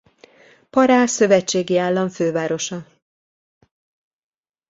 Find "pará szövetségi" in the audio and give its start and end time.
0.69-1.77